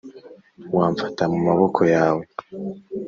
wamfata 0.75 1.23
mu 1.31 1.39
maboko 1.47 1.81
yawe. 1.95 2.23